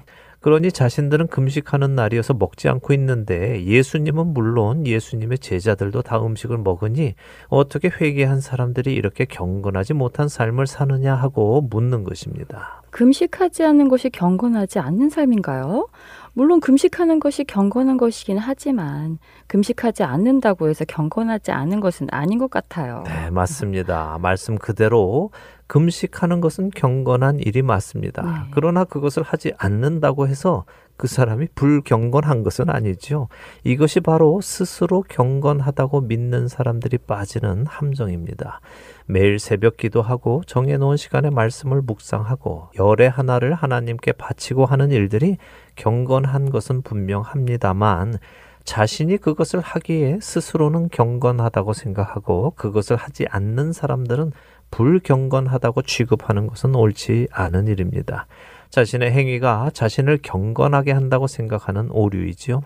[0.48, 7.12] 그러니 자신들은 금식하는 날이어서 먹지 않고 있는데 예수님은 물론 예수님의 제자들도 다 음식을 먹으니
[7.48, 12.82] 어떻게 회개한 사람들이 이렇게 경건하지 못한 삶을 사느냐 하고 묻는 것입니다.
[12.88, 15.88] 금식하지 않는 것이 경건하지 않는 삶인가요?
[16.32, 19.18] 물론 금식하는 것이 경건한 것이긴 하지만
[19.48, 23.04] 금식하지 않는다고 해서 경건하지 않은 것은 아닌 것 같아요.
[23.06, 24.16] 네, 맞습니다.
[24.22, 25.30] 말씀 그대로
[25.68, 28.22] 금식하는 것은 경건한 일이 맞습니다.
[28.22, 28.50] 네.
[28.50, 30.64] 그러나 그것을 하지 않는다고 해서
[30.96, 33.28] 그 사람이 불경건한 것은 아니죠.
[33.62, 38.60] 이것이 바로 스스로 경건하다고 믿는 사람들이 빠지는 함정입니다.
[39.06, 45.36] 매일 새벽 기도하고 정해놓은 시간에 말씀을 묵상하고 열의 하나를 하나님께 바치고 하는 일들이
[45.76, 48.18] 경건한 것은 분명합니다만
[48.64, 54.32] 자신이 그것을 하기에 스스로는 경건하다고 생각하고 그것을 하지 않는 사람들은
[54.70, 58.26] 불경건하다고 취급하는 것은 옳지 않은 일입니다.
[58.70, 62.62] 자신의 행위가 자신을 경건하게 한다고 생각하는 오류이지요.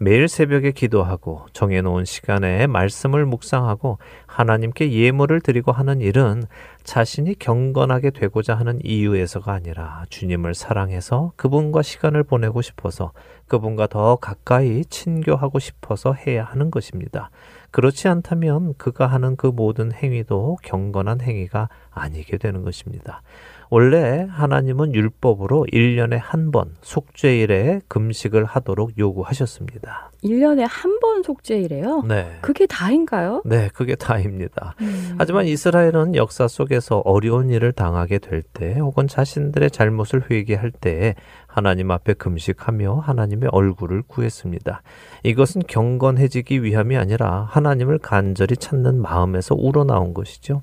[0.00, 6.44] 매일 새벽에 기도하고 정해놓은 시간에 말씀을 묵상하고 하나님께 예물을 드리고 하는 일은
[6.84, 13.12] 자신이 경건하게 되고자 하는 이유에서가 아니라 주님을 사랑해서 그분과 시간을 보내고 싶어서
[13.48, 17.30] 그분과 더 가까이 친교하고 싶어서 해야 하는 것입니다.
[17.70, 23.22] 그렇지 않다면 그가 하는 그 모든 행위도 경건한 행위가 아니게 되는 것입니다.
[23.70, 30.10] 원래 하나님은 율법으로 1년에 한 번 속죄일에 금식을 하도록 요구하셨습니다.
[30.24, 32.02] 1년에 한 번 속죄이래요?
[32.08, 32.38] 네.
[32.40, 33.42] 그게 다인가요?
[33.44, 34.74] 네, 그게 다입니다.
[34.80, 35.14] 음.
[35.18, 41.14] 하지만 이스라엘은 역사 속에서 어려운 일을 당하게 될 때 혹은 자신들의 잘못을 회개할 때
[41.58, 44.80] 하나님 앞에 금식하며 하나님의 얼굴을 구했습니다.
[45.24, 50.62] 이것은 경건해지기 위함이 아니라 하나님을 간절히 찾는 마음에서 우러나온 것이죠.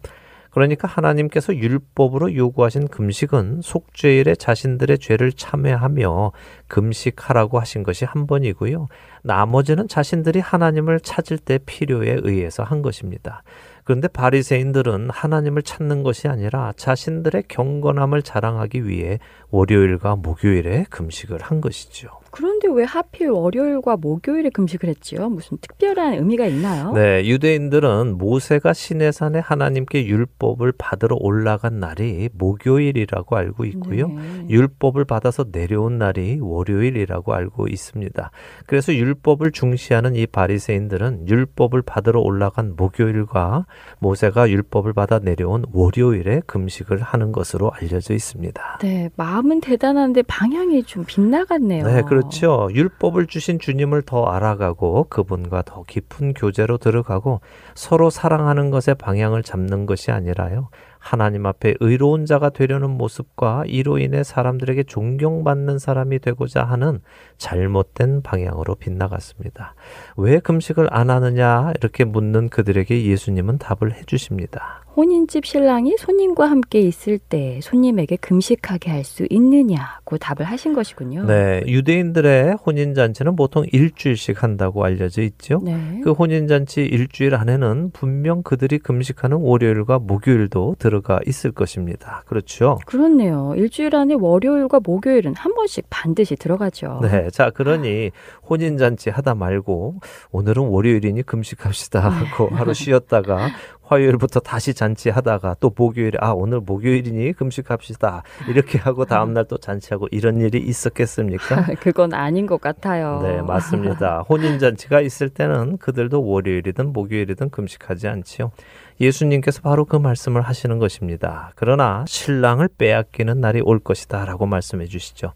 [0.51, 6.31] 그러니까 하나님께서 율법으로 요구하신 금식은 속죄일에 자신들의 죄를 참회하며
[6.69, 8.87] 금식하라고 하신 것이 한 번이고요.
[9.21, 13.43] 나머지는 자신들이 하나님을 찾을 때 필요에 의해서 한 것입니다.
[13.85, 19.19] 그런데 바리새인들은 하나님을 찾는 것이 아니라 자신들의 경건함을 자랑하기 위해
[19.51, 22.09] 월요일과 목요일에 금식을 한 것이죠.
[22.35, 25.29] 그런데 왜 하필 월요일과 목요일에 금식을 했지요?
[25.29, 26.91] 무슨 특별한 의미가 있나요?
[26.91, 34.09] 네, 유대인들은 모세가 시내산에 하나님께 율법을 받으러 올라간 날이 목요일이라고 알고 있고요.
[34.09, 34.47] 네.
[34.49, 38.31] 율법을 받아서 내려온 날이 월요일이라고 알고 있습니다.
[38.65, 43.65] 그래서 율법을 중시하는 이 바리새인들은 율법을 받으러 올라간 목요일과
[43.99, 48.79] 모세가 율법을 받아 내려온 월요일에 금식을 하는 것으로 알려져 있습니다.
[48.81, 51.85] 네, 마음은 대단한데 방향이 좀 빗나갔네요.
[51.85, 52.24] 네, 그렇죠.
[52.25, 52.67] 그렇죠.
[52.71, 57.41] 율법을 주신 주님을 더 알아가고 그분과 더 깊은 교제로 들어가고
[57.75, 60.69] 서로 사랑하는 것에 방향을 잡는 것이 아니라요.
[60.99, 66.99] 하나님 앞에 의로운 자가 되려는 모습과 이로 인해 사람들에게 존경받는 사람이 되고자 하는
[67.37, 69.75] 잘못된 방향으로 빗나갔습니다.
[70.17, 74.84] 왜 금식을 안 하느냐 이렇게 묻는 그들에게 예수님은 답을 해주십니다.
[74.95, 81.25] 혼인집 신랑이 손님과 함께 있을 때 손님에게 금식하게 할 수 있느냐고 답을 하신 것이군요.
[81.25, 85.61] 네, 유대인들의 혼인 잔치는 보통 일주일씩 한다고 알려져 있죠.
[85.63, 86.01] 네.
[86.03, 92.23] 그 혼인 잔치 일주일 안에는 분명 그들이 금식하는 월요일과 목요일도 들어가 있을 것입니다.
[92.25, 92.79] 그렇죠?
[92.87, 93.53] 그렇네요.
[93.55, 96.99] 일주일 안에 월요일과 목요일은 한 번씩 반드시 들어가죠.
[97.03, 98.11] 네, 자 그러니
[98.49, 99.99] 혼인 잔치 하다 말고
[100.31, 103.49] 오늘은 월요일이니 금식합시다 하고 하루 쉬었다가
[103.87, 110.07] 화요일부터 다시 잔치하다가 또 목요일에 아 오늘 목요일이니 금식합시다 이렇게 하고 다음 날 또 잔치하고
[110.11, 111.67] 이런 일이 있었겠습니까?
[111.79, 113.19] 그건 아닌 것 같아요.
[113.21, 114.21] 네 맞습니다.
[114.27, 118.51] 혼인 잔치가 있을 때는 그들도 월요일이든 목요일이든 금식하지 않지요.
[118.99, 121.51] 예수님께서 바로 그 말씀을 하시는 것입니다.
[121.55, 125.33] 그러나 신랑을 빼앗기는 날이 올 것이다라고 말씀해 주시죠.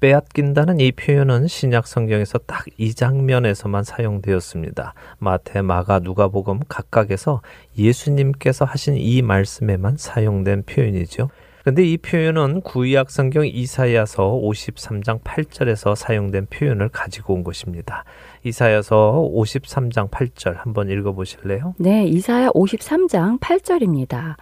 [0.00, 4.94] 빼앗긴다는 이 표현은 신약 성경에서 딱 이 장면에서만 사용되었습니다.
[5.18, 7.42] 마태, 마가, 누가복음 각각에서
[7.76, 11.28] 예수님께서 하신 이 말씀에만 사용된 표현이죠.
[11.62, 18.04] 근데 이 표현은 구약 성경 이사야서 53장 8절에서 사용된 표현을 가지고 온 것입니다.
[18.44, 21.74] 이사야서 53장 8절 한번 읽어 보실래요?
[21.78, 24.36] 네, 이사야 53장 8절입니다.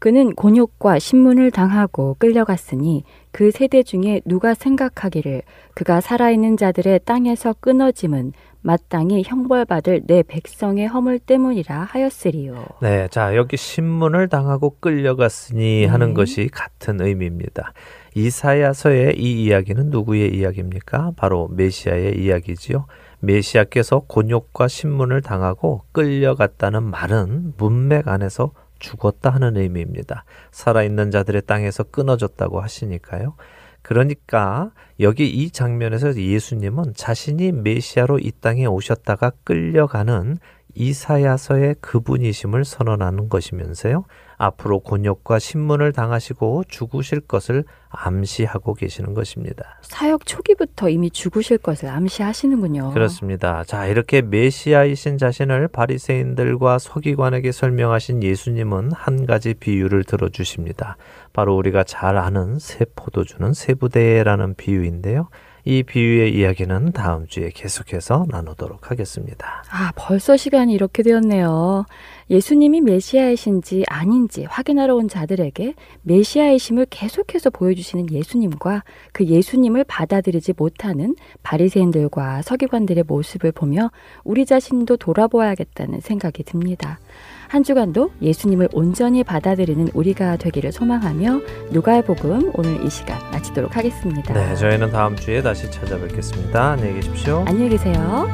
[0.00, 5.42] 그는 곤욕과 신문을 당하고 끌려갔으니 그 세대 중에 누가 생각하기를
[5.74, 8.32] 그가 살아있는 자들의 땅에서 끊어짐은
[8.62, 12.64] 마땅히 형벌받을 내 백성의 허물 때문이라 하였으리요.
[12.80, 15.86] 네, 자 여기 신문을 당하고 끌려갔으니 네.
[15.86, 17.74] 하는 것이 같은 의미입니다.
[18.14, 21.12] 이사야서의 이 이야기는 누구의 이야기입니까?
[21.16, 22.86] 바로 메시아의 이야기지요.
[23.20, 30.24] 메시아께서 곤욕과 신문을 당하고 끌려갔다는 말은 문맥 안에서 죽었다 하는 의미입니다.
[30.50, 33.34] 살아있는 자들의 땅에서 끊어졌다고 하시니까요.
[33.82, 40.38] 그러니까 여기 이 장면에서 예수님은 자신이 메시아로 이 땅에 오셨다가 끌려가는
[40.74, 44.04] 이사야서의 그분이심을 선언하는 것이면서요.
[44.36, 49.78] 앞으로 곤욕과 신문을 당하시고 죽으실 것을 암시하고 계시는 것입니다.
[49.82, 52.90] 사역 초기부터 이미 죽으실 것을 암시하시는군요.
[52.90, 53.64] 그렇습니다.
[53.64, 60.96] 자, 이렇게 메시아이신 자신을 바리새인들과 서기관에게 설명하신 예수님은 한 가지 비유를 들어 주십니다.
[61.32, 65.28] 바로 우리가 잘 아는 새 포도주는 새 부대라는 비유인데요.
[65.64, 69.62] 이 비유의 이야기는 다음 주에 계속해서 나누도록 하겠습니다.
[69.70, 71.84] 아, 벌써 시간이 이렇게 되었네요.
[72.30, 82.42] 예수님이 메시아이신지 아닌지 확인하러 온 자들에게 메시아이심을 계속해서 보여주시는 예수님과 그 예수님을 받아들이지 못하는 바리새인들과
[82.42, 83.90] 서기관들의 모습을 보며
[84.22, 87.00] 우리 자신도 돌아보아야겠다는 생각이 듭니다.
[87.48, 91.40] 한 주간도 예수님을 온전히 받아들이는 우리가 되기를 소망하며
[91.72, 94.34] 누가복음 오늘 이 시간 마치도록 하겠습니다.
[94.34, 96.70] 네, 저희는 다음 주에 다시 찾아뵙겠습니다.
[96.70, 97.44] 안녕히 계십시오.
[97.48, 98.28] 안녕히 계세요.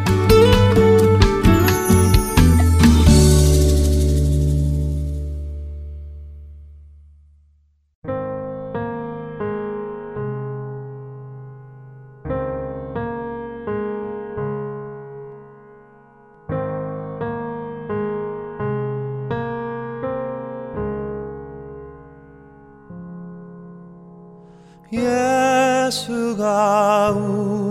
[26.38, 27.65] 예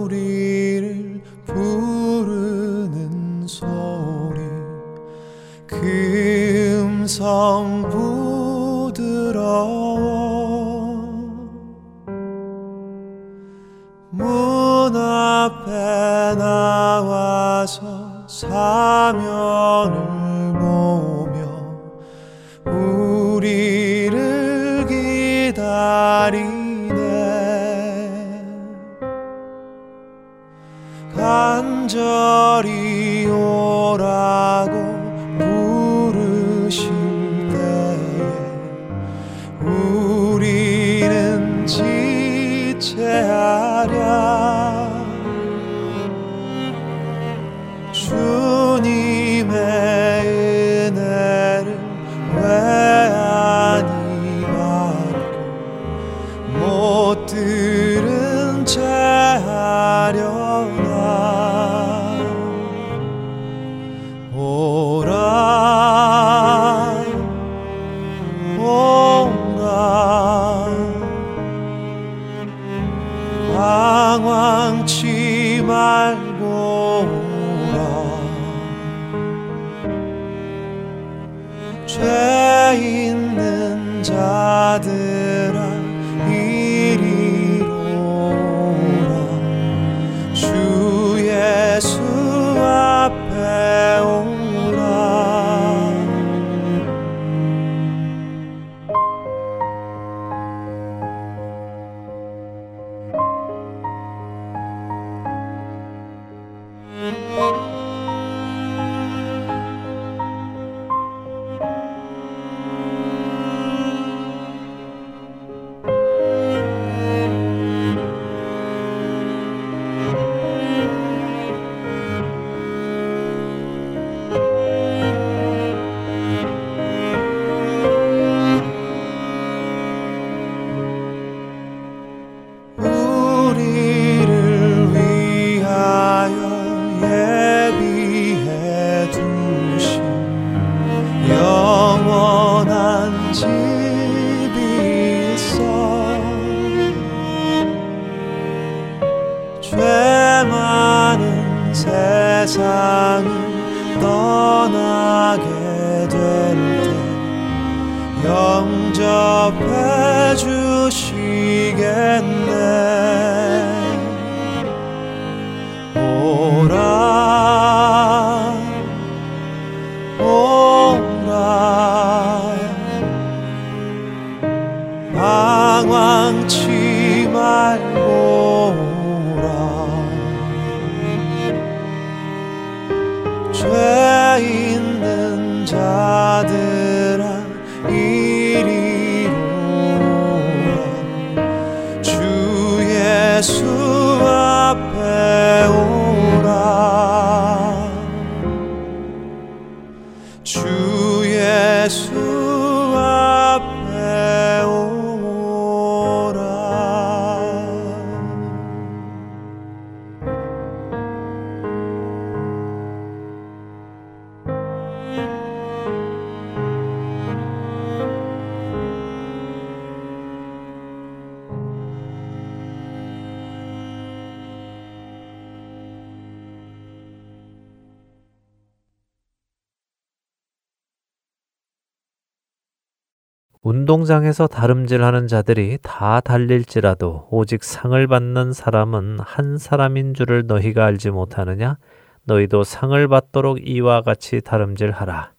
[233.66, 241.80] 운동장에서 다름질하는 자들이 다 달릴지라도 오직 상을 받는 사람은 한 사람인 줄을 너희가 알지 못하느냐?
[242.26, 245.32] 너희도 상을 받도록 이와 같이 다름질하라.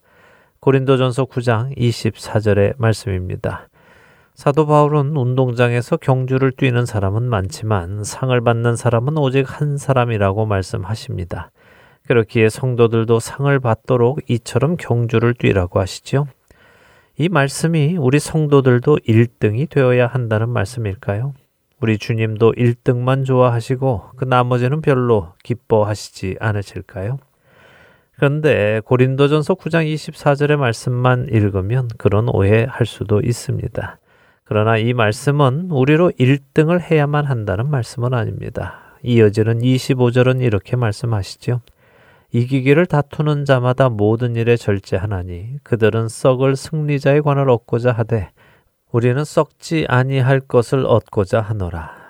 [0.58, 3.68] 고린도전서 9장 24절의 말씀입니다.
[4.34, 11.52] 사도 바울은 운동장에서 경주를 뛰는 사람은 많지만 상을 받는 사람은 오직 한 사람이라고 말씀하십니다.
[12.08, 16.26] 그렇기에 성도들도 상을 받도록 이처럼 경주를 뛰라고 하시죠.
[17.18, 21.32] 이 말씀이 우리 성도들도 1등이 되어야 한다는 말씀일까요?
[21.80, 27.18] 우리 주님도 1등만 좋아하시고 그 나머지는 별로 기뻐하시지 않으실까요?
[28.16, 33.98] 그런데 고린도전서 9장 24절의 말씀만 읽으면 그런 오해할 수도 있습니다.
[34.44, 38.94] 그러나 이 말씀은 우리로 1등을 해야만 한다는 말씀은 아닙니다.
[39.02, 41.62] 이어지는 25절은 이렇게 말씀하시죠.
[42.32, 48.30] 이기기를 다투는 자마다 모든 일에 절제하나니 그들은 썩을 승리자의 관을 얻고자 하되
[48.90, 52.06] 우리는 썩지 아니할 것을 얻고자 하노라.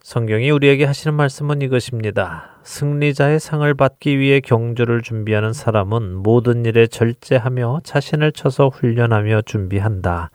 [0.00, 2.60] 성경이 우리에게 하시는 말씀은 이것입니다.
[2.62, 10.30] 승리자의 상을 받기 위해 경주를 준비하는 사람은 모든 일에 절제하며 자신을 쳐서 훈련하며 준비한다.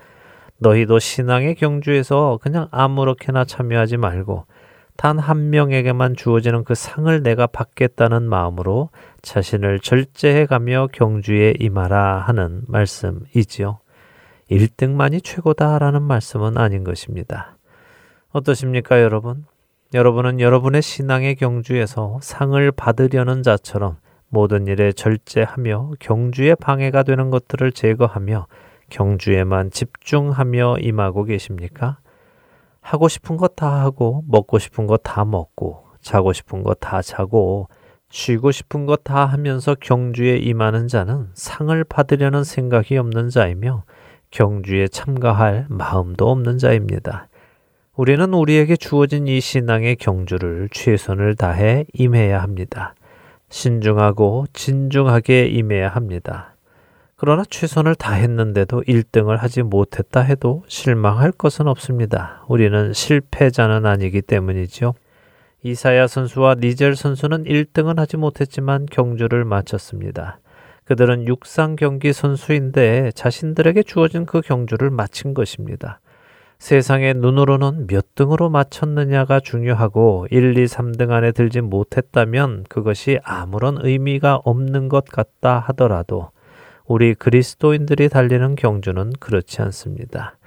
[0.57, 4.45] 너희도 신앙의 경주에서 그냥 아무렇게나 참여하지 말고
[5.01, 8.91] 단 한 명에게만 주어지는 그 상을 내가 받겠다는 마음으로
[9.23, 13.79] 자신을 절제해 가며 경주에 임하라 하는 말씀이지요.
[14.51, 17.57] 1등만이 최고다라는 말씀은 아닌 것입니다.
[18.31, 19.45] 어떠십니까, 여러분?
[19.95, 23.97] 여러분은 여러분의 신앙의 경주에서 상을 받으려는 자처럼
[24.29, 28.45] 모든 일에 절제하며 경주에 방해가 되는 것들을 제거하며
[28.91, 31.97] 경주에만 집중하며 임하고 계십니까?
[32.81, 37.69] 하고 싶은 거다 하고, 먹고 싶은 거다 먹고, 자고 싶은 거다 자고,
[38.09, 43.83] 쉬고 싶은 거다 하면서 경주에 임하는 자는 상을 받으려는 생각이 없는 자이며
[44.31, 47.29] 경주에 참가할 마음도 없는 자입니다.
[47.95, 52.95] 우리는 우리에게 주어진 이 신앙의 경주를 최선을 다해 임해야 합니다.
[53.49, 56.55] 신중하고 진중하게 임해야 합니다.
[57.23, 62.43] 그러나 최선을 다했는데도 1등을 하지 못했다 해도 실망할 것은 없습니다.
[62.47, 64.95] 우리는 실패자는 아니기 때문이죠.
[65.61, 70.39] 이사야 선수와 니젤 선수는 1등은 하지 못했지만 경주를 마쳤습니다.
[70.85, 75.99] 그들은 육상 경기 선수인데 자신들에게 주어진 그 경주를 마친 것입니다.
[76.57, 84.37] 세상의 눈으로는 몇 등으로 맞췄느냐가 중요하고 1, 2, 3등 안에 들지 못했다면 그것이 아무런 의미가
[84.43, 86.31] 없는 것 같다 하더라도
[86.91, 90.37] 우리 그리스도인들이 달리는 경주는 그렇지 않습니다.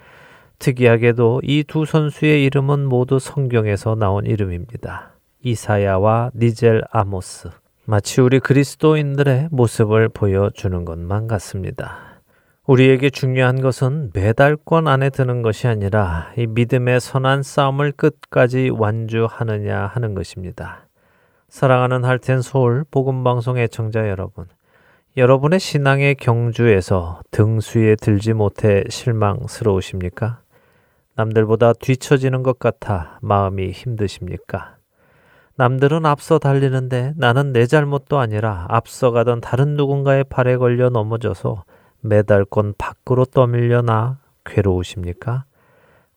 [0.59, 5.15] 특이하게도 이 두 선수의 이름은 모두 성경에서 나온 이름입니다.
[5.41, 7.49] 이사야와 니젤 아모스.
[7.85, 12.21] 마치 우리 그리스도인들의 모습을 보여주는 것만 같습니다.
[12.67, 20.13] 우리에게 중요한 것은 메달권 안에 드는 것이 아니라 이 믿음의 선한 싸움을 끝까지 완주하느냐 하는
[20.13, 20.87] 것입니다.
[21.49, 24.45] 사랑하는 할텐 서울 복음 방송 애청자 여러분,
[25.17, 30.41] 여러분의 신앙의 경주에서 등수에 들지 못해 실망스러우십니까?
[31.15, 34.75] 남들보다 뒤처지는 것 같아 마음이 힘드십니까?
[35.55, 41.63] 남들은 앞서 달리는데 나는 내 잘못도 아니라 앞서가던 다른 누군가의 팔에 걸려 넘어져서
[42.01, 45.45] 매달권 밖으로 떠밀려나 괴로우십니까?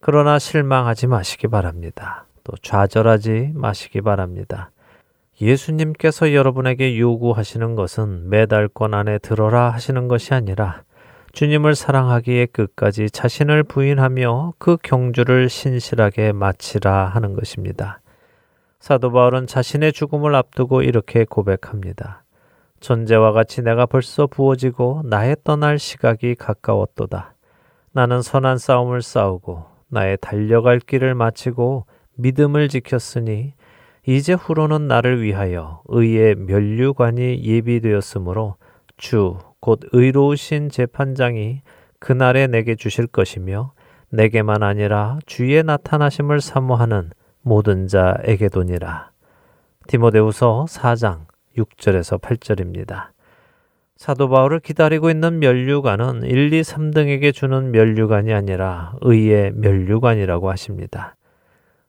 [0.01, 2.27] 그러나 실망하지 마시기 바랍니다.
[2.43, 4.73] 또 좌절하지 마시기 바랍니다.
[5.41, 10.83] 예수님께서 여러분에게 요구하시는 것은 매달권 안에 들어라 하시는 것이 아니라
[11.33, 18.01] 주님을 사랑하기에 끝까지 자신을 부인하며 그 경주를 신실하게 마치라 하는 것입니다.
[18.81, 22.25] 사도 바울은 자신의 죽음을 앞두고 이렇게 고백합니다.
[22.81, 27.35] 존재와 같이 내가 벌써 부어지고 나의 떠날 시각이 가까웠도다.
[27.93, 33.55] 나는 선한 싸움을 싸우고 나의 달려갈 길을 마치고 믿음을 지켰으니
[34.09, 38.57] 이제 후로는 나를 위하여 의의 면류관이 예비되었으므로
[38.97, 41.63] 주 곧 의로우신 재판장이
[41.99, 43.73] 그날에 내게 주실 것이며
[44.11, 47.11] 내게만 아니라 주의 나타나심을 사모하는
[47.43, 49.11] 모든 자에게도니라.
[49.89, 53.09] 디모데후서 4장 6절에서 8절입니다.
[53.97, 61.17] 사도 바울을 기다리고 있는 면류관은 1, 2, 3등에게 주는 면류관이 아니라 의의 면류관이라고 하십니다.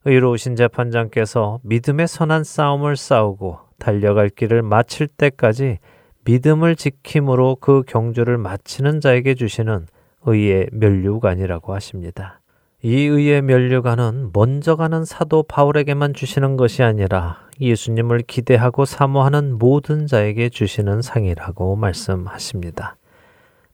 [0.05, 5.79] 의로우신 재판장께서 믿음의 선한 싸움을 싸우고 달려갈 길을 마칠 때까지
[6.23, 9.87] 믿음을 지킴으로 그 경주를 마치는 자에게 주시는
[10.25, 12.39] 의의 면류관이라고 하십니다.
[12.81, 20.47] 이 의의 면류관은 먼저 가는 사도 바울에게만 주시는 것이 아니라 예수님을 기대하고 사모하는 모든 자에게
[20.47, 22.95] 주시는 상이라고 말씀하십니다.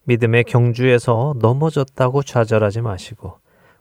[0.05, 3.38] 믿음의 경주에서 넘어졌다고 좌절하지 마시고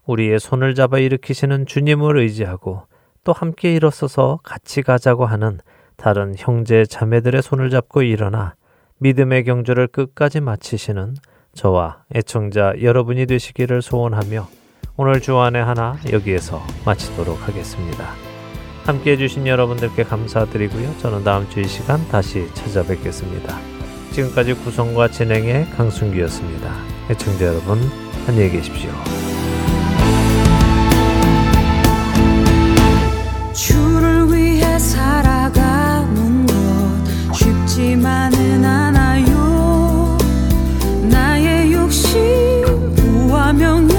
[0.07, 2.83] 우리의 손을 잡아 일으키시는 주님을 의지하고
[3.25, 5.59] 또 함께 일어서서 같이 가자고 하는
[5.97, 8.55] 다른 형제 자매들의 손을 잡고 일어나
[8.99, 11.15] 믿음의 경주를 끝까지 마치시는
[11.55, 14.49] 저와 애청자 여러분이 되시기를 소원하며
[14.97, 18.11] 오늘 주안의 하나 여기에서 마치도록 하겠습니다.
[18.85, 20.99] 함께 해주신 여러분들께 감사드리고요.
[20.99, 23.59] 저는 다음 주 이 시간 다시 찾아뵙겠습니다.
[24.13, 26.73] 지금까지 구성과 진행의 강순기였습니다.
[27.11, 27.79] 애청자 여러분,
[28.29, 29.34] 안녕히 계십시오.
[43.55, 43.94] 부와 명